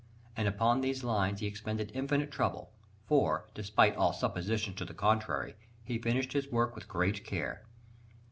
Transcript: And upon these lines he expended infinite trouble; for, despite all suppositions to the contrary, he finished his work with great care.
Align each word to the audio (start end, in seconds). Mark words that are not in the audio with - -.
And 0.35 0.47
upon 0.47 0.81
these 0.81 1.03
lines 1.03 1.41
he 1.41 1.45
expended 1.45 1.91
infinite 1.93 2.31
trouble; 2.31 2.71
for, 3.05 3.45
despite 3.53 3.95
all 3.95 4.13
suppositions 4.13 4.77
to 4.77 4.85
the 4.85 4.95
contrary, 4.95 5.53
he 5.83 5.99
finished 5.99 6.33
his 6.33 6.47
work 6.49 6.73
with 6.73 6.87
great 6.87 7.23
care. 7.23 7.61